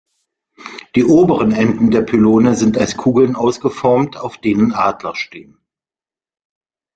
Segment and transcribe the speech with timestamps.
[0.95, 5.59] Die oberen Enden der Pylone sind als Kugeln ausgeformt, auf denen Adler stehen.